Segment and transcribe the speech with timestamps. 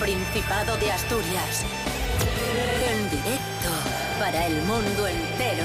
[0.00, 1.64] Principado de Asturias.
[2.86, 3.70] En directo
[4.18, 5.64] para el mundo entero.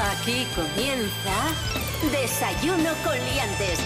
[0.00, 1.52] Aquí comienza
[2.10, 3.78] Desayuno con Liantes.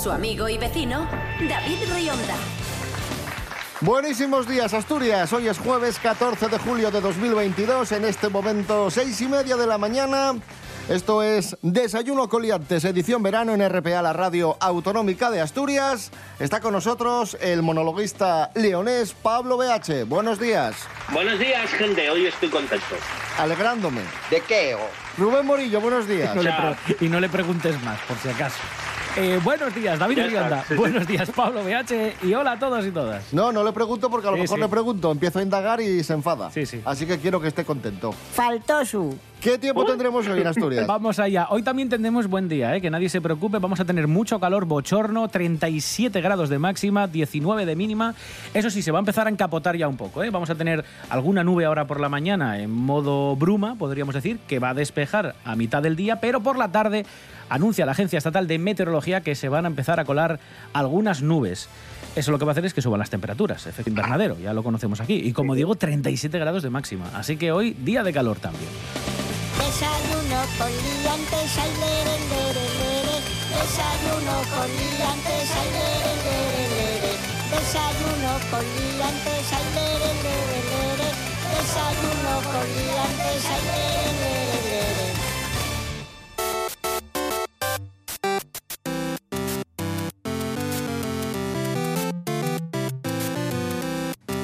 [0.00, 1.08] Su amigo y vecino,
[1.48, 2.36] David Rionda.
[3.80, 5.32] Buenísimos días, Asturias.
[5.32, 7.90] Hoy es jueves 14 de julio de 2022.
[7.90, 10.34] En este momento, seis y media de la mañana.
[10.88, 16.10] Esto es Desayuno Coliantes, edición verano en RPA, la radio autonómica de Asturias.
[16.40, 20.04] Está con nosotros el monologuista leonés Pablo BH.
[20.06, 20.74] Buenos días.
[21.12, 22.10] Buenos días, gente.
[22.10, 22.84] Hoy estoy contento.
[23.38, 24.00] Alegrándome.
[24.30, 24.76] ¿De qué?
[25.16, 26.34] Rubén Morillo, buenos días.
[26.34, 28.56] No le pre- y no le preguntes más, por si acaso.
[29.16, 30.18] Eh, buenos días, David
[30.68, 30.74] sí.
[30.74, 32.16] Buenos días, Pablo BH.
[32.26, 33.32] Y hola a todos y todas.
[33.32, 34.62] No, no le pregunto porque a lo Sí, mejor sí.
[34.62, 36.50] le pregunto, empiezo a indagar y se enfada.
[36.50, 36.82] Sí, sí.
[36.84, 38.12] Así que quiero que esté contento.
[38.34, 39.16] Faltó su.
[39.42, 40.86] ¿Qué tiempo tendremos hoy en Asturias?
[40.86, 41.48] Vamos allá.
[41.50, 42.80] Hoy también tendremos buen día, ¿eh?
[42.80, 43.58] que nadie se preocupe.
[43.58, 48.14] Vamos a tener mucho calor, bochorno, 37 grados de máxima, 19 de mínima.
[48.54, 50.22] Eso sí, se va a empezar a encapotar ya un poco.
[50.22, 50.30] ¿eh?
[50.30, 54.60] Vamos a tener alguna nube ahora por la mañana en modo bruma, podríamos decir, que
[54.60, 57.04] va a despejar a mitad del día, pero por la tarde
[57.48, 60.38] anuncia la Agencia Estatal de Meteorología que se van a empezar a colar
[60.72, 61.68] algunas nubes.
[62.14, 64.62] Eso lo que va a hacer es que suban las temperaturas, efecto invernadero, ya lo
[64.62, 65.14] conocemos aquí.
[65.14, 67.10] Y como digo, 37 grados de máxima.
[67.14, 68.68] Así que hoy día de calor también.
[69.58, 73.16] Desayuno con liantes, ay, lere, lere, lere.
[73.48, 77.12] Desayuno con liantes, ay, lere, lere, lere.
[77.48, 81.08] Desayuno con liantes, ay, lere, lere, lere.
[81.56, 84.01] Desayuno con liantes, ay, lere,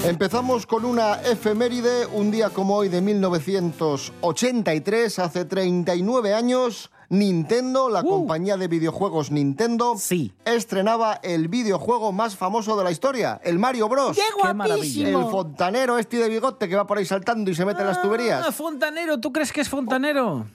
[0.08, 8.02] Empezamos con una efeméride, un día como hoy de 1983, hace 39 años, Nintendo, la
[8.02, 10.32] compañía de videojuegos Nintendo, Sí.
[10.46, 14.16] estrenaba el videojuego más famoso de la historia, el Mario Bros.
[14.16, 15.08] ¡Qué Qué maravilla.
[15.10, 17.98] El fontanero este de bigote que va por ahí saltando y se mete en las
[17.98, 18.54] Ah, tuberías.
[18.54, 20.46] fontanero, ¿tú crees que es fontanero?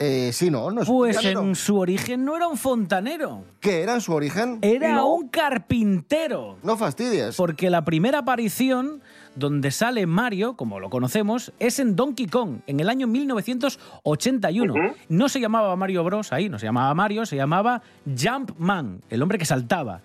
[0.00, 3.94] Eh, sí, no, no es Pues en su origen no era un fontanero, ¿Qué era
[3.94, 4.58] en su origen?
[4.62, 6.56] era un carpintero.
[6.62, 7.36] No fastidies.
[7.36, 9.00] Porque la primera aparición
[9.34, 14.74] donde sale Mario, como lo conocemos, es en Donkey Kong, en el año 1981.
[15.08, 16.32] No se llamaba Mario Bros.
[16.32, 20.02] ahí, no se llamaba Mario, se llamaba Jumpman, el hombre que saltaba.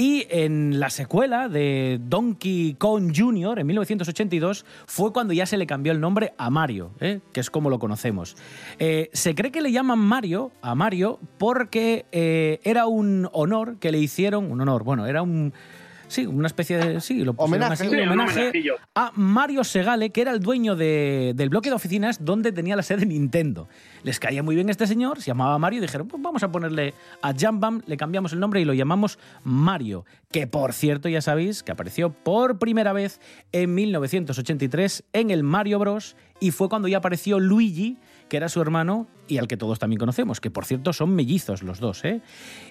[0.00, 5.66] Y en la secuela de Donkey Kong Jr., en 1982, fue cuando ya se le
[5.66, 7.20] cambió el nombre a Mario, ¿eh?
[7.34, 8.34] que es como lo conocemos.
[8.78, 13.92] Eh, se cree que le llaman Mario a Mario porque eh, era un honor que
[13.92, 15.52] le hicieron, un honor, bueno, era un...
[16.10, 17.00] Sí, una especie de...
[17.00, 17.74] Sí, lo Homenaje.
[17.74, 18.50] así, Sí, un homenaje
[18.96, 22.82] a Mario Segale, que era el dueño de- del bloque de oficinas donde tenía la
[22.82, 23.68] sede Nintendo.
[24.02, 26.94] Les caía muy bien este señor, se llamaba Mario, y dijeron, pues vamos a ponerle
[27.22, 31.62] a Jambam, le cambiamos el nombre y lo llamamos Mario, que por cierto ya sabéis
[31.62, 33.20] que apareció por primera vez
[33.52, 36.16] en 1983 en el Mario Bros.
[36.40, 37.98] y fue cuando ya apareció Luigi,
[38.30, 41.62] que era su hermano y al que todos también conocemos, que por cierto son mellizos
[41.62, 42.22] los dos, ¿eh?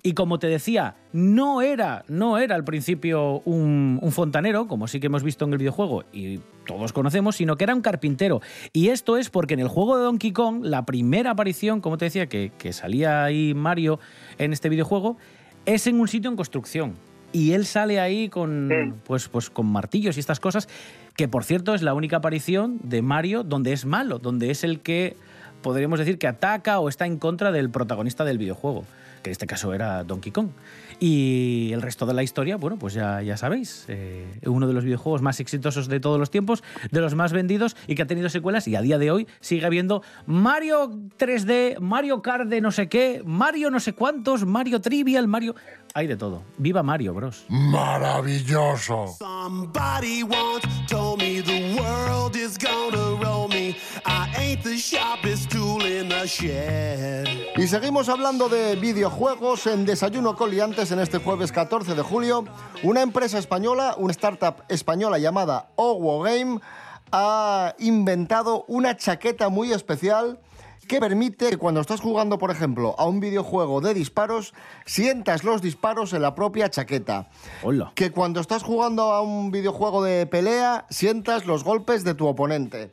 [0.01, 4.99] Y como te decía, no era, no era al principio un, un fontanero, como sí
[4.99, 8.41] que hemos visto en el videojuego y todos conocemos, sino que era un carpintero.
[8.73, 12.05] Y esto es porque en el juego de Donkey Kong, la primera aparición, como te
[12.05, 13.99] decía, que, que salía ahí Mario
[14.37, 15.17] en este videojuego,
[15.65, 16.95] es en un sitio en construcción.
[17.31, 20.67] Y él sale ahí con, pues, pues, con martillos y estas cosas,
[21.15, 24.79] que por cierto es la única aparición de Mario donde es malo, donde es el
[24.79, 25.15] que
[25.61, 28.85] podríamos decir que ataca o está en contra del protagonista del videojuego,
[29.23, 30.49] que en este caso era Donkey Kong.
[30.99, 34.83] Y el resto de la historia, bueno, pues ya, ya sabéis, eh, uno de los
[34.83, 36.61] videojuegos más exitosos de todos los tiempos,
[36.91, 39.65] de los más vendidos y que ha tenido secuelas y a día de hoy sigue
[39.65, 45.27] habiendo Mario 3D, Mario Kart de no sé qué, Mario no sé cuántos, Mario Trivial,
[45.27, 45.55] Mario...
[45.93, 46.43] Hay de todo.
[46.57, 47.45] Viva Mario Bros.
[47.49, 49.07] Maravilloso.
[49.17, 53.58] Somebody once told me the world is gonna roll me.
[57.55, 62.45] Y seguimos hablando de videojuegos en Desayuno Coliantes en este jueves 14 de julio.
[62.81, 66.59] Una empresa española, una startup española llamada Owo Game,
[67.11, 70.39] ha inventado una chaqueta muy especial
[70.87, 74.55] que permite que cuando estás jugando, por ejemplo, a un videojuego de disparos,
[74.85, 77.29] sientas los disparos en la propia chaqueta.
[77.61, 77.91] Hola.
[77.93, 82.89] Que cuando estás jugando a un videojuego de pelea, sientas los golpes de tu oponente.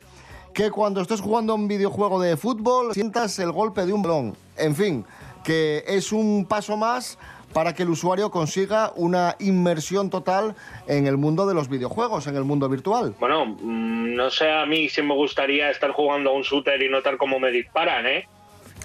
[0.57, 4.35] Que cuando estés jugando a un videojuego de fútbol, sientas el golpe de un balón.
[4.57, 5.05] En fin,
[5.43, 7.19] que es un paso más
[7.53, 10.55] para que el usuario consiga una inmersión total
[10.87, 13.13] en el mundo de los videojuegos, en el mundo virtual.
[13.19, 16.89] Bueno, mm, no sé a mí si me gustaría estar jugando a un shooter y
[16.89, 18.27] notar cómo me disparan, ¿eh?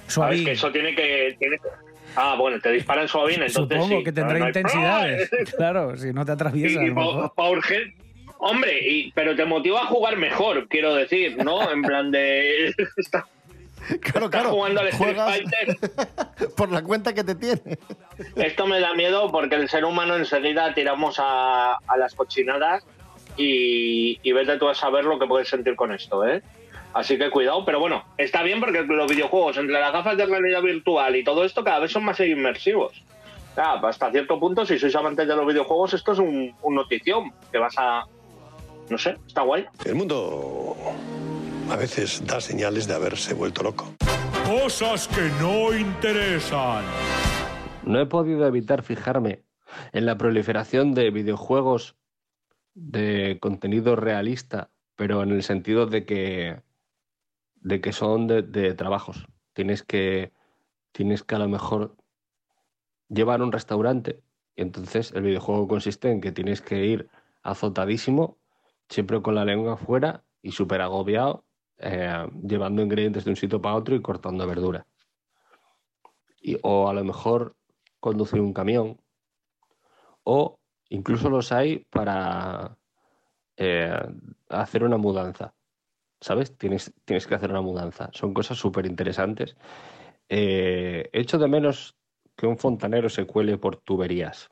[0.08, 0.44] Sabes Suavín.
[0.44, 1.36] que eso tiene que...
[1.38, 1.56] tiene-
[2.16, 5.30] Ah, bueno, te disparan suave, entonces Supongo sí, que tendrá no intensidades.
[5.56, 6.80] Claro, si no te atraviesa.
[6.80, 7.20] a Y, lo mejor.
[7.30, 7.94] pa, pa urgen-
[8.44, 11.70] Hombre, y, pero te motiva a jugar mejor, quiero decir, ¿no?
[11.70, 12.74] En plan de.
[12.96, 13.24] Está,
[14.00, 14.50] Claro, está claro.
[14.50, 15.76] jugando al Street Fighter.
[16.56, 17.78] por la cuenta que te tiene.
[18.36, 22.84] Esto me da miedo porque el ser humano enseguida tiramos a, a las cochinadas
[23.36, 26.42] y, y vete tú a saber lo que puedes sentir con esto, ¿eh?
[26.94, 30.62] Así que cuidado, pero bueno, está bien porque los videojuegos, entre las gafas de realidad
[30.62, 33.02] virtual y todo esto, cada vez son más inmersivos.
[33.54, 37.32] Claro, hasta cierto punto, si sois amantes de los videojuegos, esto es un, un notición
[37.50, 38.04] que vas a.
[38.92, 39.64] No sé, está guay.
[39.86, 40.76] El mundo
[41.70, 43.94] a veces da señales de haberse vuelto loco.
[44.44, 46.84] Cosas que no interesan.
[47.86, 49.46] No he podido evitar fijarme
[49.92, 51.96] en la proliferación de videojuegos
[52.74, 56.60] de contenido realista, pero en el sentido de que,
[57.62, 59.26] de que son de, de trabajos.
[59.54, 60.34] Tienes que,
[60.92, 61.96] tienes que a lo mejor
[63.08, 64.20] llevar un restaurante
[64.54, 67.08] y entonces el videojuego consiste en que tienes que ir
[67.42, 68.36] azotadísimo,
[68.92, 71.44] siempre con la lengua afuera y súper agobiado,
[71.78, 74.86] eh, llevando ingredientes de un sitio para otro y cortando verdura.
[76.42, 77.56] Y- o a lo mejor
[77.98, 79.00] conducir un camión,
[80.24, 80.58] o
[80.90, 82.76] incluso los hay para
[83.56, 84.00] eh,
[84.48, 85.54] hacer una mudanza.
[86.20, 86.56] ¿Sabes?
[86.58, 88.10] Tienes, tienes que hacer una mudanza.
[88.12, 89.56] Son cosas súper interesantes.
[90.28, 91.96] Eh, echo de menos
[92.36, 94.50] que un fontanero se cuele por tuberías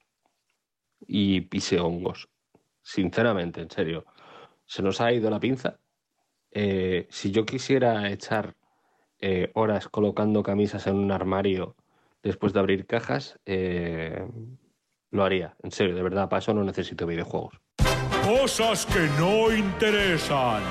[1.06, 2.28] y pise hongos.
[2.82, 4.04] Sinceramente, en serio.
[4.70, 5.80] Se nos ha ido la pinza.
[6.52, 8.54] Eh, si yo quisiera echar
[9.18, 11.74] eh, horas colocando camisas en un armario
[12.22, 14.24] después de abrir cajas, eh,
[15.10, 15.56] lo haría.
[15.64, 17.60] En serio, de verdad, para eso no necesito videojuegos.
[18.24, 20.62] Cosas que no interesan.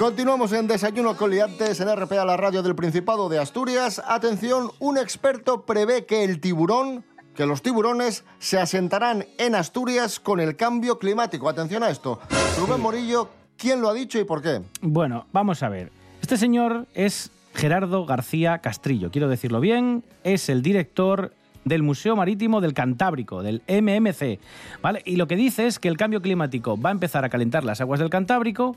[0.00, 4.00] Continuamos en Desayuno con Liantes en RPA, la radio del Principado de Asturias.
[4.06, 7.04] Atención, un experto prevé que el tiburón,
[7.34, 11.50] que los tiburones se asentarán en Asturias con el cambio climático.
[11.50, 12.18] Atención a esto.
[12.58, 14.62] Rubén Morillo, ¿quién lo ha dicho y por qué?
[14.80, 15.92] Bueno, vamos a ver.
[16.22, 21.34] Este señor es Gerardo García Castrillo, quiero decirlo bien, es el director
[21.64, 24.38] del Museo Marítimo del Cantábrico, del MMC,
[24.82, 25.02] ¿vale?
[25.04, 27.80] Y lo que dice es que el cambio climático va a empezar a calentar las
[27.80, 28.76] aguas del Cantábrico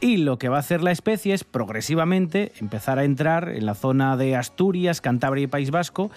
[0.00, 3.74] y lo que va a hacer la especie es progresivamente empezar a entrar en la
[3.74, 6.10] zona de Asturias, Cantabria y País Vasco,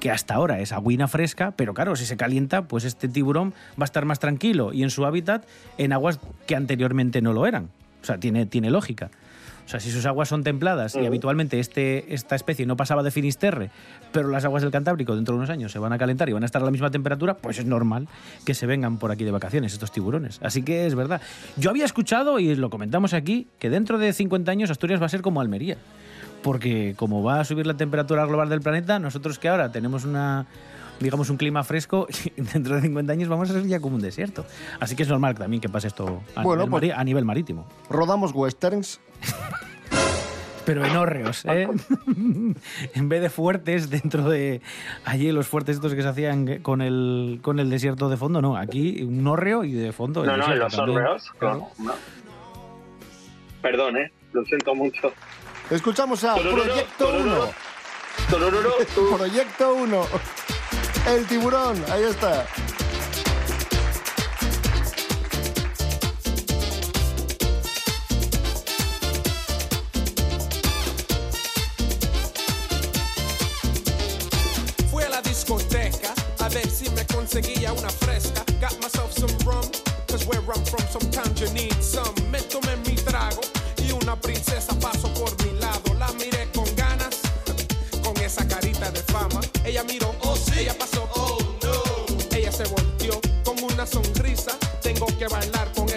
[0.00, 3.82] que hasta ahora es agüina fresca, pero claro, si se calienta, pues este tiburón va
[3.82, 5.44] a estar más tranquilo y en su hábitat
[5.78, 7.68] en aguas que anteriormente no lo eran.
[8.02, 9.10] O sea, tiene, tiene lógica.
[9.70, 13.12] O sea, si sus aguas son templadas y habitualmente este, esta especie no pasaba de
[13.12, 13.70] Finisterre,
[14.10, 16.42] pero las aguas del Cantábrico dentro de unos años se van a calentar y van
[16.42, 18.08] a estar a la misma temperatura, pues es normal
[18.44, 20.40] que se vengan por aquí de vacaciones estos tiburones.
[20.42, 21.20] Así que es verdad.
[21.56, 25.08] Yo había escuchado, y lo comentamos aquí, que dentro de 50 años Asturias va a
[25.08, 25.76] ser como Almería.
[26.42, 30.46] Porque como va a subir la temperatura global del planeta, nosotros que ahora tenemos una
[31.00, 32.06] digamos un clima fresco,
[32.36, 34.44] dentro de 50 años vamos a ser ya como un desierto.
[34.78, 37.66] Así que es normal también que pase esto a, Bueno, nivel, pues- a nivel marítimo.
[37.88, 39.00] Rodamos westerns.
[40.66, 41.66] Pero en hórreos, ¿eh?
[42.94, 44.60] en vez de fuertes dentro de
[45.04, 48.56] allí los fuertes estos que se hacían con el, con el desierto de fondo, no.
[48.56, 51.30] Aquí un hórreo y de fondo el No, no, en desierto los sorbeos.
[51.38, 51.68] Claro.
[51.78, 51.92] No, no.
[53.62, 54.12] Perdón, ¿eh?
[54.32, 55.12] Lo siento mucho.
[55.70, 57.18] Escuchamos a Proyecto 1.
[57.18, 57.48] turururu.
[58.30, 60.02] Turururu, tu- Proyecto 1.
[61.06, 62.46] El tiburón, ahí está.
[74.90, 78.44] Fui a la discoteca a ver si me conseguía una fresca.
[78.60, 79.68] Got myself some rum,
[80.06, 82.14] cause where I'm from sometimes you need some.
[82.30, 83.40] Me tomé mi trago
[83.78, 85.94] y una princesa pasó por mi lado.
[85.98, 86.66] La miré con
[88.30, 89.40] esa carita de fama.
[89.64, 92.36] Ella miró, oh sí, ella pasó, oh no.
[92.36, 94.56] Ella se volteó con una sonrisa.
[94.82, 95.88] Tengo que bailar con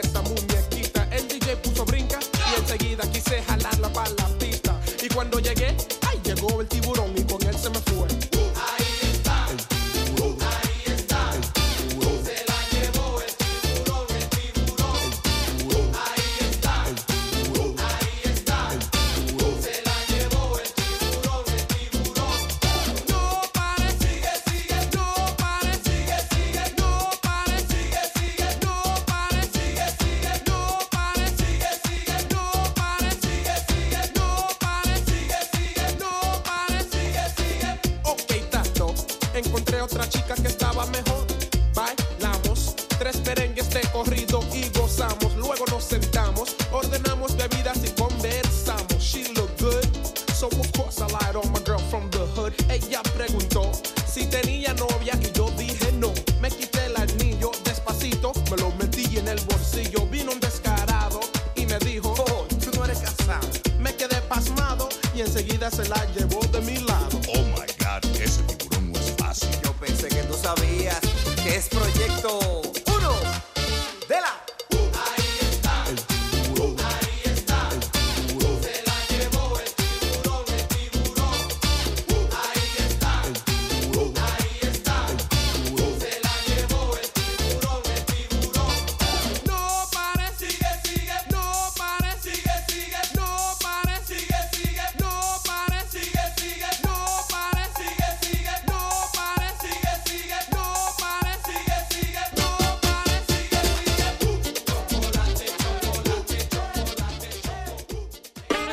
[50.64, 52.54] of course I lied on my girl from the hood.
[52.70, 53.72] Ella preguntó
[54.08, 56.14] si tenía novia y yo dije no.
[56.42, 60.06] Me quité el anillo despacito, me lo metí en el bolsillo.
[60.08, 61.20] Vino un descarado
[61.56, 63.48] y me dijo, oh, tú no eres casado.
[63.80, 66.00] Me quedé pasmado y enseguida se la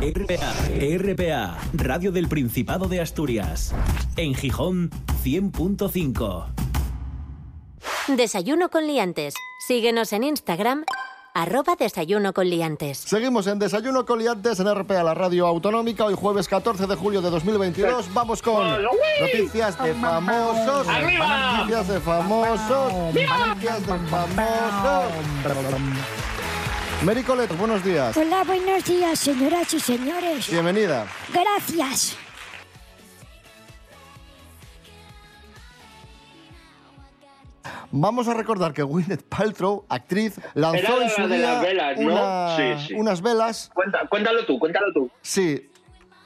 [0.00, 0.52] RPA,
[0.98, 3.74] RPA, Radio del Principado de Asturias.
[4.16, 4.90] En Gijón,
[5.24, 6.46] 100.5.
[8.08, 9.34] Desayuno con liantes.
[9.66, 10.84] Síguenos en Instagram,
[11.34, 12.98] arroba desayuno con liantes.
[12.98, 16.04] Seguimos en Desayuno con Liantes en RPA, la radio autonómica.
[16.04, 18.12] Hoy jueves 14 de julio de 2022.
[18.14, 18.66] Vamos con
[19.20, 20.88] noticias de famosos.
[20.88, 21.56] ¡Arriba!
[21.58, 22.92] Noticias de famosos.
[22.92, 25.12] Noticias de famosos.
[27.04, 28.16] Mericolet, buenos días.
[28.16, 30.50] Hola, buenos días, señoras y señores.
[30.50, 31.06] Bienvenida.
[31.32, 32.16] Gracias.
[37.90, 41.62] Vamos a recordar que Gwyneth Paltrow, actriz, lanzó Era en su la de día las
[41.62, 42.56] velas, ¿no?
[42.78, 42.94] Sí, sí.
[42.94, 43.70] unas velas.
[43.74, 45.10] Cuenta- cuéntalo tú, cuéntalo tú.
[45.22, 45.70] Sí,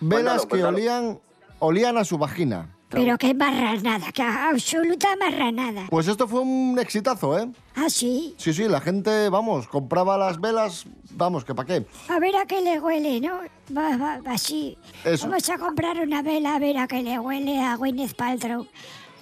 [0.01, 0.77] velas Cuéntalo, que cuéntalo.
[0.77, 1.21] olían,
[1.61, 2.69] olían a su vagina.
[2.91, 5.87] Pero qué marranada, qué absoluta marranada.
[5.89, 7.49] Pues esto fue un exitazo, ¿eh?
[7.77, 8.35] Ah, sí.
[8.37, 11.87] Sí, sí, la gente, vamos, compraba las velas, vamos, que para qué.
[12.09, 13.39] A ver a qué le huele, ¿no?
[13.77, 14.77] Va, va, así.
[15.05, 15.29] Eso.
[15.29, 18.67] Vamos a comprar una vela a ver a qué le huele a Gwyneth Paltrow.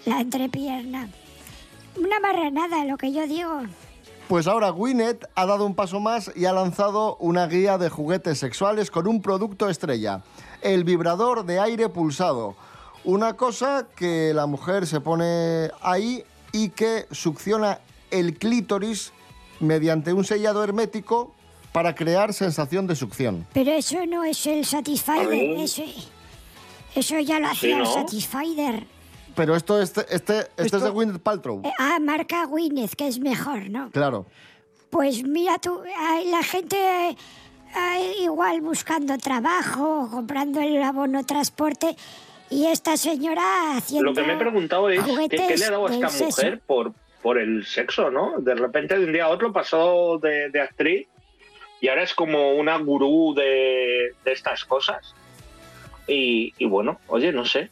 [0.07, 1.09] La entrepierna.
[1.97, 3.63] Una marranada, lo que yo digo.
[4.29, 8.39] Pues ahora Gwyneth ha dado un paso más y ha lanzado una guía de juguetes
[8.39, 10.23] sexuales con un producto estrella,
[10.61, 12.55] el vibrador de aire pulsado.
[13.09, 16.23] Una cosa que la mujer se pone ahí
[16.53, 17.79] y que succiona
[18.11, 19.13] el clítoris
[19.61, 21.33] mediante un sellado hermético
[21.73, 23.47] para crear sensación de succión.
[23.55, 25.33] Pero eso no es el Satisfier.
[25.59, 25.85] Eso,
[26.95, 27.87] eso ya lo Sí, hacía el.
[27.87, 28.87] Satisfier.
[29.35, 31.63] Pero esto, este, este, este es de Gwyneth Paltrow.
[31.65, 33.91] Eh, Ah, marca Gwyneth, que es mejor, ¿no?
[33.91, 34.27] Claro.
[34.91, 36.77] Pues mira tú, hay la gente
[38.21, 41.97] igual buscando trabajo, comprando el abono transporte
[42.51, 45.95] y esta señora haciendo Lo que me he preguntado es ¿qué, le ha dado a
[45.95, 46.43] esta sexo.
[46.43, 48.35] mujer por, por el sexo, ¿no?
[48.39, 51.07] De repente de un día a otro pasó de, de actriz
[51.81, 55.15] y ahora es como una gurú de, de estas cosas.
[56.07, 57.71] Y, y bueno, oye, no sé.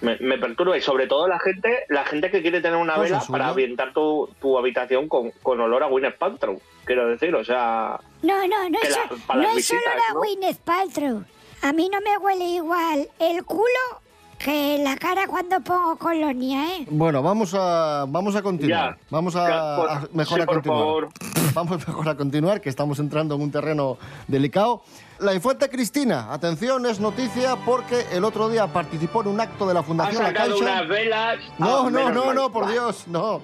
[0.00, 3.04] Me, me perturba y sobre todo la gente la gente que quiere tener una Cosa
[3.04, 6.60] vela para ambientar tu, tu habitación con, con olor a Gwyneth Paltrow.
[6.84, 7.98] Quiero decir, o sea...
[8.22, 10.18] No, no, no es, la- no es la ¿no?
[10.20, 11.24] Gwyneth Paltrow.
[11.64, 14.02] A mí no me huele igual el culo
[14.38, 16.86] que la cara cuando pongo colonia, ¿eh?
[16.90, 18.96] Bueno, vamos a, vamos a continuar.
[18.96, 19.06] Ya.
[19.08, 20.84] Vamos a, Ya, por- a- mejor sí, a por continuar.
[20.84, 21.08] favor.
[21.54, 24.82] Vamos mejor a continuar, que estamos entrando en un terreno delicado.
[25.24, 29.72] La infante Cristina, atención, es noticia porque el otro día participó en un acto de
[29.72, 30.54] la Ha Fundación La Caixa.
[30.56, 31.38] unas velas...
[31.58, 33.40] No, Ah, no, no, no, por Dios, no.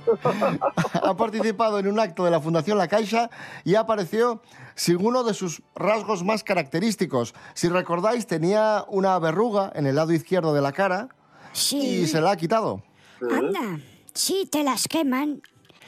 [1.03, 3.31] ha participado en un acto de la Fundación La Caixa
[3.65, 4.43] y apareció
[4.75, 7.35] sin uno de sus rasgos más característicos.
[7.55, 11.09] Si recordáis, tenía una verruga en el lado izquierdo de la cara
[11.53, 11.79] Sí.
[12.03, 12.83] y se la ha quitado.
[13.23, 13.81] Anda.
[14.13, 15.41] Sí, te las queman.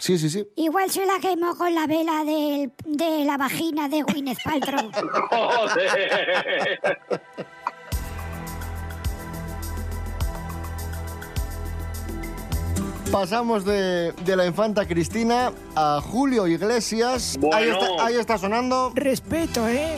[0.03, 0.45] Sí, sí, sí.
[0.57, 4.91] Igual se la quemó con la vela del- de la vagina de Gwyneth Paltrow.
[5.31, 6.81] Joder.
[13.11, 17.37] Pasamos de, de la infanta Cristina a Julio Iglesias.
[17.39, 17.57] Bueno.
[17.57, 18.93] Ahí, está, ahí está sonando.
[18.95, 19.97] Respeto, ¿eh?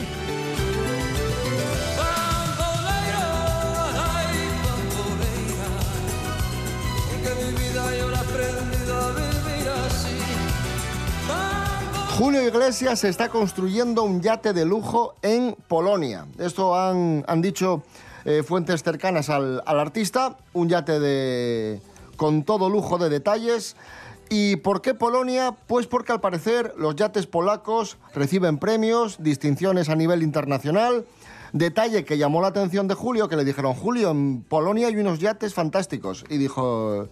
[12.17, 16.25] Julio Iglesias está construyendo un yate de lujo en Polonia.
[16.39, 17.83] Esto han, han dicho
[18.23, 20.37] eh, fuentes cercanas al, al artista.
[20.53, 21.81] Un yate de,
[22.15, 23.75] con todo lujo de detalles.
[24.29, 25.57] ¿Y por qué Polonia?
[25.67, 31.05] Pues porque al parecer los yates polacos reciben premios, distinciones a nivel internacional.
[31.51, 35.19] Detalle que llamó la atención de Julio, que le dijeron, Julio, en Polonia hay unos
[35.19, 36.23] yates fantásticos.
[36.29, 37.09] Y dijo,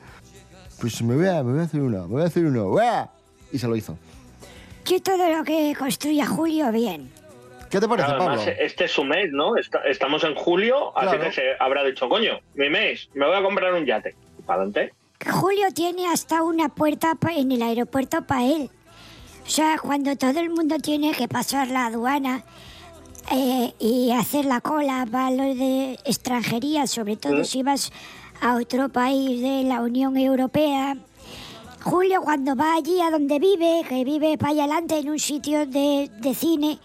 [0.79, 2.67] pues me voy a, me voy a hacer uno, me voy a hacer uno.
[2.69, 3.09] ¡Uah!
[3.51, 3.97] Y se lo hizo.
[4.85, 7.11] Yo todo lo que construya Julio, bien.
[7.69, 8.53] ¿Qué te parece, Además, Pablo?
[8.59, 9.55] este es su mes, ¿no?
[9.57, 11.23] Esta- estamos en julio, así Claro.
[11.23, 14.15] que se habrá dicho, coño, mi mes, me voy a comprar un yate.
[14.45, 14.93] ¿Para adelante?
[15.31, 18.69] Julio tiene hasta una puerta en el aeropuerto para él.
[19.45, 22.43] O sea, cuando todo el mundo tiene que pasar la aduana
[23.31, 27.45] eh, y hacer la cola para lo de extranjería, sobre todo ¿Eh?
[27.45, 27.91] si vas
[28.41, 30.97] a otro país de la Unión Europea.
[31.83, 35.65] Julio, cuando va allí a donde vive, que vive para allá adelante en un sitio
[35.65, 36.79] de, de cine,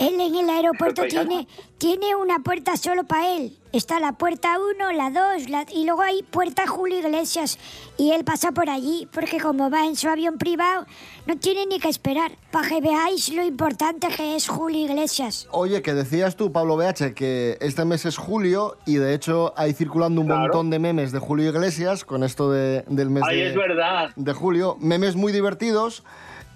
[0.00, 1.46] él en el aeropuerto tiene,
[1.78, 3.56] tiene una puerta solo para él.
[3.72, 7.56] Está la puerta 1, la 2, y luego hay puerta Julio Iglesias.
[7.96, 10.86] Y él pasa por allí, porque como va en su avión privado,
[11.26, 12.32] no tiene ni que esperar.
[12.50, 15.46] Para que veáis lo importante que es Julio Iglesias.
[15.52, 19.72] Oye, que decías tú, Pablo BH, que este mes es julio y de hecho hay
[19.72, 20.40] circulando un Claro.
[20.42, 24.10] montón de memes de Julio Iglesias con esto de- del mes Ay, de, es verdad.
[24.16, 24.78] de julio.
[24.80, 26.02] Memes muy divertidos.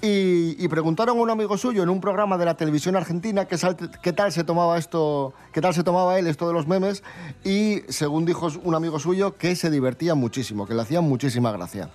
[0.07, 3.57] Y, y preguntaron a un amigo suyo en un programa de la televisión argentina qué,
[3.57, 7.03] sal- qué tal se tomaba esto, qué tal se tomaba él esto de los memes
[7.43, 11.89] y según dijo un amigo suyo que se divertía muchísimo, que le hacían muchísima gracia.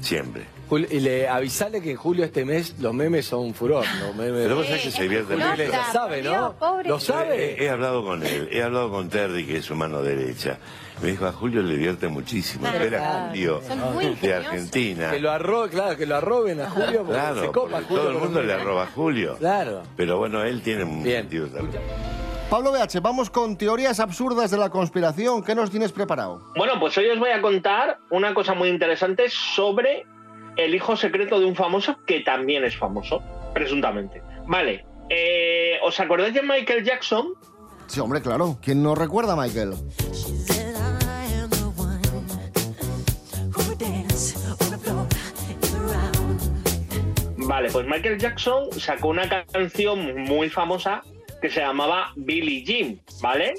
[0.00, 0.44] Siempre.
[0.70, 3.84] Jul- Y le avisale que en julio este mes los memes son un furor.
[4.00, 5.50] Los memes Pero vos sabés que se divierte mucho.
[5.52, 6.54] Iglesias sabe, ¿no?
[6.84, 7.54] ¿Lo sabe?
[7.60, 10.58] He, he hablado con él, he hablado con Terry, que es su mano derecha.
[11.02, 12.66] Me dijo, a Julio le divierte muchísimo.
[12.68, 12.80] Claro.
[13.30, 13.60] Julio
[14.20, 14.34] de.
[14.34, 15.10] Argentina.
[15.10, 18.02] Que lo arroben, claro, que lo arroben a Julio porque Claro, se copa porque Julio.
[18.02, 19.36] todo el mundo un le arroba a Julio.
[19.38, 19.82] Claro.
[19.96, 21.82] Pero bueno, él tiene un sentido también.
[22.50, 25.42] Pablo BH, vamos con teorías absurdas de la conspiración.
[25.44, 26.42] ¿Qué nos tienes preparado?
[26.56, 30.04] Bueno, pues hoy os voy a contar una cosa muy interesante sobre
[30.56, 33.22] el hijo secreto de un famoso que también es famoso,
[33.54, 34.20] presuntamente.
[34.46, 37.28] Vale, eh, ¿os acordáis de Michael Jackson?
[37.86, 38.58] Sí, hombre, claro.
[38.60, 39.74] ¿Quién no recuerda a Michael?
[47.50, 51.02] Vale, pues Michael Jackson sacó una canción muy famosa
[51.42, 53.54] que se llamaba Billie Jean, ¿vale?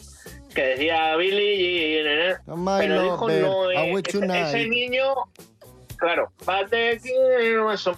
[0.55, 2.37] Que decía Billie Jean,
[2.79, 5.13] pero lover, no you ese, ese niño,
[5.97, 6.31] claro,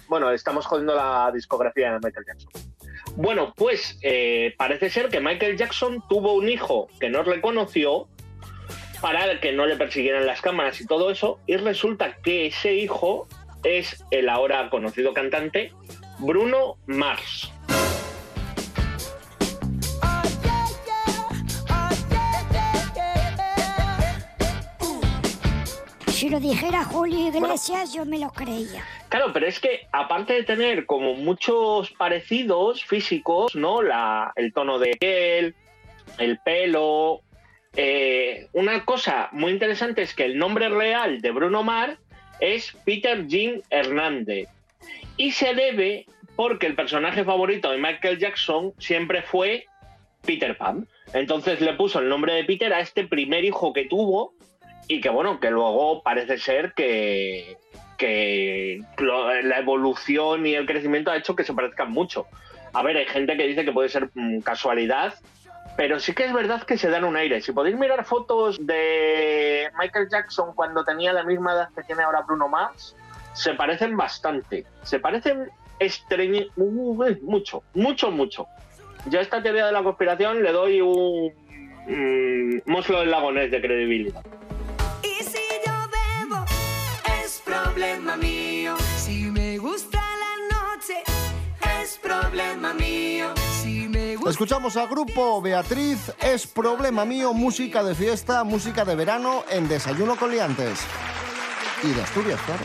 [0.08, 2.50] bueno, estamos jodiendo la discografía de Michael Jackson.
[3.14, 8.08] Bueno, pues eh, parece ser que Michael Jackson tuvo un hijo que no reconoció
[9.00, 13.28] para que no le persiguieran las cámaras y todo eso, y resulta que ese hijo
[13.62, 15.72] es el ahora conocido cantante
[16.18, 17.50] Bruno Mars.
[26.08, 28.82] Si lo dijera Julio Iglesias, yo me lo creía.
[29.08, 33.82] Claro, pero es que aparte de tener como muchos parecidos físicos, ¿no?
[33.82, 35.54] La, el tono de piel,
[36.18, 37.20] el pelo.
[37.76, 41.98] eh, una cosa muy interesante es que el nombre real de Bruno Mars
[42.40, 44.48] es Peter Jean Hernández.
[45.16, 49.66] Y se debe porque el personaje favorito de Michael Jackson siempre fue
[50.24, 50.88] Peter Pan.
[51.12, 54.34] Entonces le puso el nombre de Peter a este primer hijo que tuvo
[54.88, 57.56] y que bueno, que luego parece ser que,
[58.98, 62.26] la evolución y el crecimiento ha hecho que se parezcan mucho.
[62.72, 65.14] A ver, hay gente que dice que puede ser mm, casualidad,
[65.76, 67.40] pero sí que es verdad que se dan un aire.
[67.40, 72.22] Si podéis mirar fotos de Michael Jackson cuando tenía la misma edad que tiene ahora
[72.22, 72.94] Bruno Mars,
[73.34, 74.64] se parecen bastante.
[74.82, 78.46] Se parecen estreñi- uh, mucho, mucho, mucho.
[79.10, 81.32] Yo a esta teoría de la conspiración le doy un
[81.86, 84.22] mm, muslo del lagonés de credibilidad.
[85.02, 85.72] Y si yo
[86.28, 86.44] bebo,
[87.22, 88.76] es problema mío.
[88.96, 91.02] Si me gusta la noche,
[91.82, 93.34] es problema mío.
[93.60, 94.30] Si me gusta.
[94.30, 100.16] Escuchamos a Grupo Beatriz, es problema mío, música de fiesta, música de verano en Desayuno
[100.16, 100.80] con Liantes.
[101.82, 102.62] Y de Asturias, claro.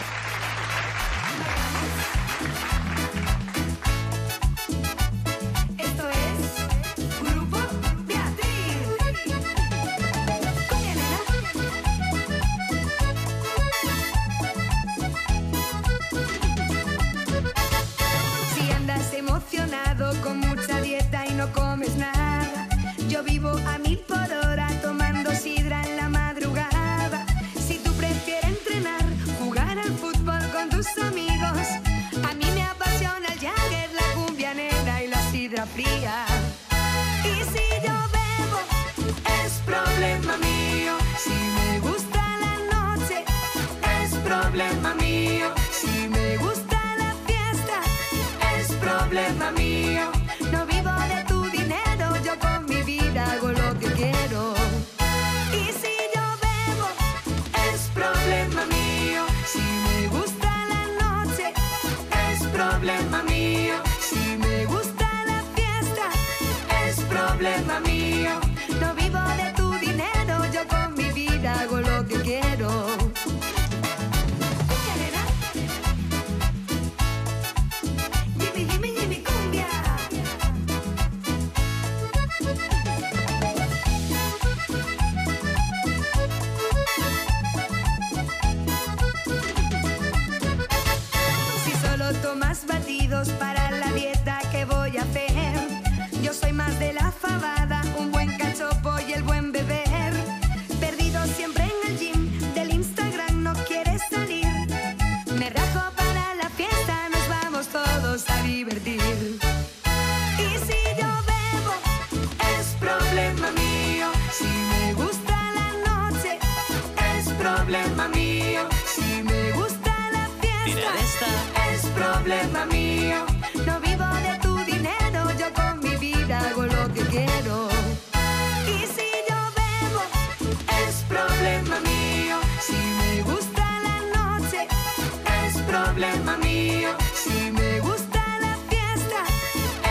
[135.69, 136.89] Problema mío.
[137.13, 139.19] Si me gusta la fiesta,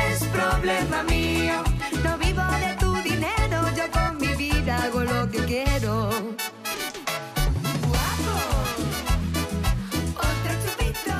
[0.09, 1.55] es problema mío.
[2.05, 6.11] No vivo de tu dinero, yo con mi vida hago lo que quiero.
[7.89, 8.35] Guapo,
[10.17, 11.15] otro chupito.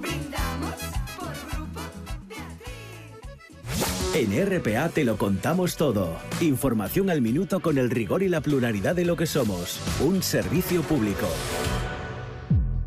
[0.00, 0.78] Brindamos
[1.18, 1.80] por grupo.
[4.14, 6.16] En RPA te lo contamos todo.
[6.40, 9.80] Información al minuto con el rigor y la pluralidad de lo que somos.
[10.00, 11.28] Un servicio público.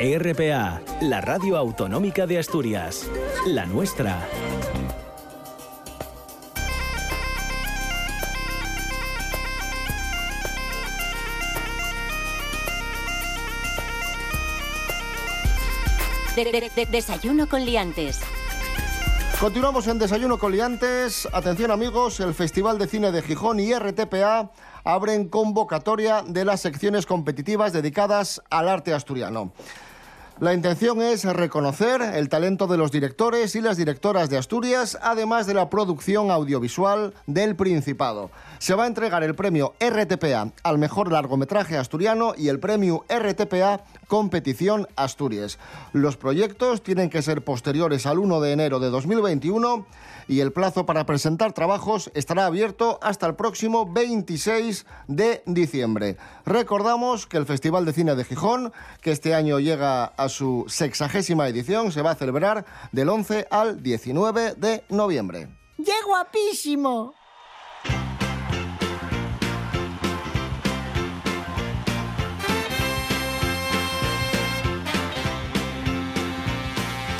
[0.00, 3.08] RPA, la radio autonómica de Asturias.
[3.46, 4.26] La nuestra.
[16.36, 18.20] De- de- de- desayuno con liantes.
[19.42, 21.28] Continuamos en Desayuno con Liantes.
[21.32, 24.52] Atención amigos, el Festival de Cine de Gijón y RTPA
[24.84, 29.50] abren convocatoria de las secciones competitivas dedicadas al arte asturiano.
[30.38, 35.48] La intención es reconocer el talento de los directores y las directoras de Asturias, además
[35.48, 38.30] de la producción audiovisual del Principado.
[38.62, 43.82] Se va a entregar el premio RTPA al mejor largometraje asturiano y el premio RTPA
[44.06, 45.58] Competición Asturias.
[45.92, 49.84] Los proyectos tienen que ser posteriores al 1 de enero de 2021
[50.28, 56.16] y el plazo para presentar trabajos estará abierto hasta el próximo 26 de diciembre.
[56.46, 61.48] Recordamos que el Festival de Cine de Gijón, que este año llega a su sexagésima
[61.48, 65.48] edición, se va a celebrar del 11 al 19 de noviembre.
[65.84, 67.14] ¡Qué guapísimo!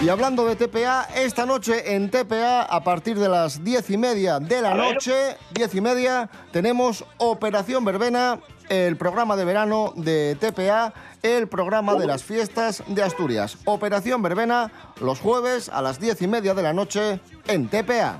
[0.02, 4.40] Y hablando de TPA, esta noche en TPA, a partir de las diez y media
[4.40, 4.94] de la A ver.
[4.94, 11.94] noche, diez y media, tenemos Operación Verbena, el programa de verano de TPA, el programa
[11.94, 13.58] de las fiestas de Asturias.
[13.64, 18.18] Operación Verbena, los jueves a las diez y media de la noche en TPA.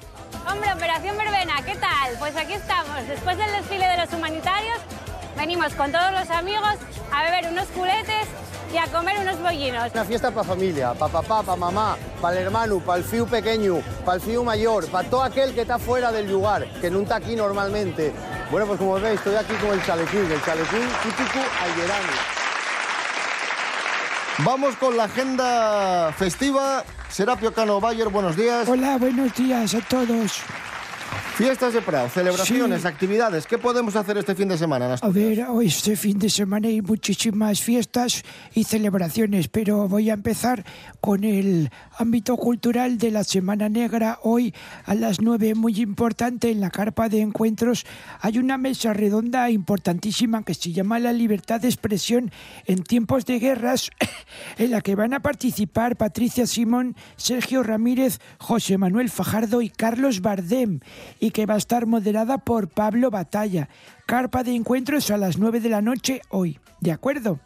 [0.49, 2.17] Hombre, Operación Verbena, ¿qué tal?
[2.21, 4.79] Pues aquí estamos, después del desfile de los humanitarios,
[5.43, 6.75] venimos con todos los amigos
[7.11, 8.29] a beber unos culetes
[8.73, 9.91] y a comer unos bollinos.
[9.93, 13.83] Una fiesta para familia, para papá, para mamá, para el hermano, para el fiu pequeño,
[14.05, 17.17] para el fiu mayor, para todo aquel que está fuera del lugar, que no está
[17.17, 18.13] aquí normalmente.
[18.53, 22.13] Bueno, pues como veis, estoy aquí con el chalequín, el chalequín típico ayerano.
[24.45, 26.85] Vamos con la agenda festiva.
[27.09, 28.69] Serapio Cano Bayer, buenos días.
[28.69, 30.41] Hola, buenos días a todos.
[31.35, 33.47] Fiestas de Prado, celebraciones, actividades.
[33.47, 34.97] ¿Qué podemos hacer este fin de semana?
[35.01, 40.13] A ver, hoy este fin de semana hay muchísimas fiestas y celebraciones, pero voy a
[40.13, 40.63] empezar
[41.01, 44.19] con el ámbito cultural de la Semana Negra.
[44.23, 47.87] Hoy a las 9, muy importante, en la carpa de encuentros,
[48.21, 52.31] hay una mesa redonda importantísima que se llama La libertad de expresión
[52.67, 53.91] en tiempos de guerras,
[54.59, 60.21] en la que van a participar Patricia Simón, Sergio Ramírez, José Manuel Fajardo y Carlos
[60.21, 60.81] Bardem,
[61.23, 63.69] y que va a estar moderada por Pablo Batalla.
[64.07, 67.39] Carpa de encuentros a las 9 de la noche hoy, ¿de acuerdo?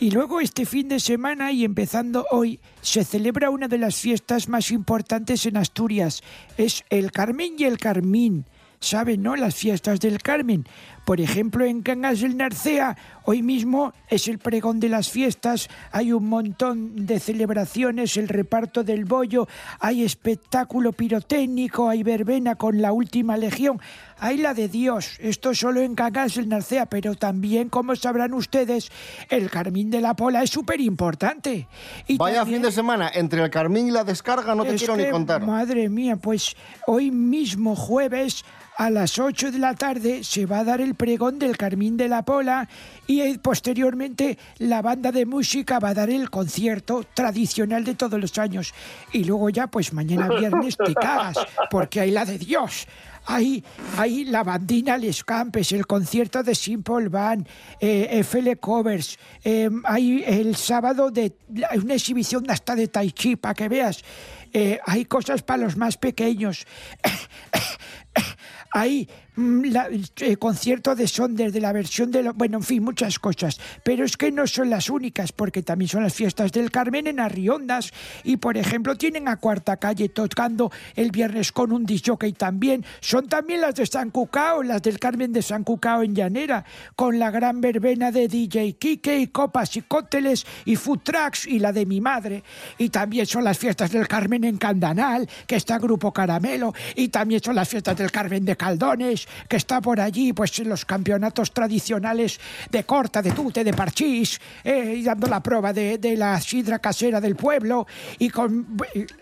[0.00, 4.48] Y luego este fin de semana y empezando hoy se celebra una de las fiestas
[4.48, 6.24] más importantes en Asturias.
[6.58, 8.46] Es el Carmen y el Carmín.
[8.80, 9.36] ¿Saben, no?
[9.36, 10.66] Las fiestas del Carmen.
[11.04, 16.12] Por ejemplo, en Cangas del Narcea, hoy mismo es el pregón de las fiestas, hay
[16.12, 19.46] un montón de celebraciones, el reparto del bollo,
[19.80, 23.80] hay espectáculo pirotécnico, hay verbena con la última legión,
[24.18, 28.90] hay la de Dios, esto solo en Cangas del Narcea, pero también, como sabrán ustedes,
[29.28, 31.68] el Carmín de la Pola es súper importante.
[32.16, 35.10] Vaya fin de semana, entre el Carmín y la descarga, no te Es quiero ni
[35.10, 35.44] contar.
[35.44, 38.42] Madre mía, pues hoy mismo jueves
[38.76, 42.08] a las 8 de la tarde se va a dar el pregón del Carmín de
[42.08, 42.68] la Pola
[43.06, 48.20] y eh, posteriormente la banda de música va a dar el concierto tradicional de todos
[48.20, 48.74] los años.
[49.12, 51.36] Y luego ya, pues mañana viernes te cagas,
[51.70, 52.86] porque hay la de Dios.
[53.26, 53.64] Hay,
[53.96, 57.46] hay la bandina Les Campes, el concierto de Simple Van,
[57.80, 59.18] eh, FL Covers.
[59.42, 61.34] eh, hay el sábado de
[61.82, 64.04] una exhibición hasta de Tai Chi, para que veas.
[64.52, 66.66] Eh, hay cosas para los más pequeños.
[68.72, 69.88] hay la-
[70.20, 72.22] el concierto de Sonder, de la versión de...
[72.22, 73.58] lo- bueno, en fin, muchas cosas.
[73.82, 77.20] Pero es que no son las únicas, porque también son las fiestas del Carmen en
[77.20, 77.92] Arriondas.
[78.22, 82.84] Y, por ejemplo, tienen a Cuarta Calle tocando el viernes con un disjockey también.
[83.00, 86.64] Son también las de San Cucao, las del Carmen de San Cucao en Llanera,
[86.96, 91.58] con la gran verbena de DJ Kike y copas y cócteles y food trucks y
[91.58, 92.42] la de mi madre.
[92.78, 96.72] Y también son las fiestas del Carmen en Candanal, que está Grupo Caramelo.
[96.94, 100.68] Y también son las fiestas del Carmen de Caldones, que está por allí, pues en
[100.68, 105.98] los campeonatos tradicionales de corta, de tute, de parchís, eh, y dando la prueba de,
[105.98, 107.86] de la sidra casera del pueblo.
[108.18, 108.66] Y con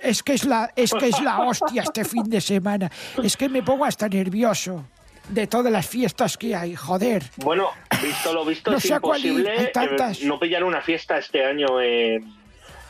[0.01, 2.91] es que es la es que es la hostia este fin de semana.
[3.23, 4.85] Es que me pongo hasta nervioso
[5.29, 7.23] de todas las fiestas que hay, joder.
[7.37, 7.69] Bueno,
[8.03, 10.21] visto lo visto, No es imposible tantas.
[10.21, 12.42] eh, no pillar una fiesta este año en,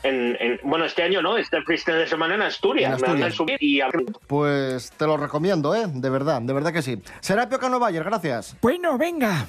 [0.03, 2.93] en- en- Bueno, este año no, este fin de semana en Asturias.
[2.95, 3.29] En Me han Asturias.
[3.31, 3.87] de subir y a-
[4.27, 5.85] Pues te lo recomiendo, ¿eh?
[5.87, 7.01] De verdad, de verdad que sí.
[7.21, 8.55] Serapio Cano Bayer, gracias.
[8.61, 9.45] Bueno, venga.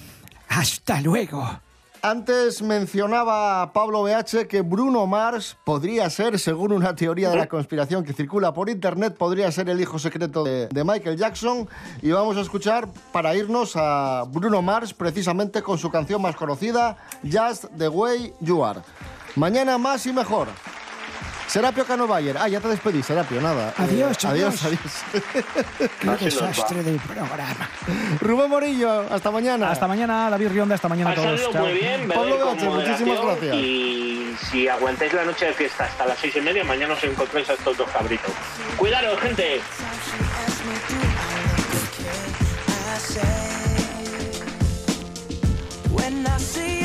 [0.48, 1.60] Hasta luego.
[2.02, 8.04] Antes mencionaba Pablo BH que Bruno Mars podría ser, según una teoría de la conspiración
[8.04, 11.66] que circula por internet, podría ser el hijo secreto de, de Michael Jackson.
[12.02, 16.98] Y vamos a escuchar para irnos a Bruno Mars precisamente con su canción más conocida,
[17.22, 18.80] Just the Way You Are.
[19.36, 20.48] Mañana más y mejor.
[21.46, 22.36] Serapio Cano Bayer.
[22.38, 23.68] Ah, ya te despedí, Serapio, nada.
[23.70, 24.64] Eh, Adiós, adiós.
[24.64, 24.80] adiós.
[25.12, 26.18] adiós.
[26.18, 27.68] Qué desastre del programa.
[28.20, 29.70] Rubén Morillo, hasta mañana.
[29.70, 31.52] Hasta mañana, David Rionda, hasta mañana a todos.
[31.52, 31.64] Chao.
[31.64, 33.56] muy bien, Pablo Gache, muchísimas gracias.
[33.56, 37.48] Y si aguantáis la noche de fiesta hasta las seis y media, mañana os encontráis
[37.50, 38.32] a estos dos cabritos.
[38.76, 39.60] Cuidado, gente.
[45.90, 46.83] When I see your